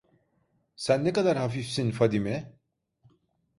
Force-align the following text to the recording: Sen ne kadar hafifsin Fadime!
Sen 0.75 1.03
ne 1.05 1.13
kadar 1.13 1.37
hafifsin 1.37 1.91
Fadime! 1.91 2.53